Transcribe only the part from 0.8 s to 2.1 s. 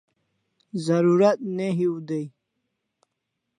Zarurat ne hiu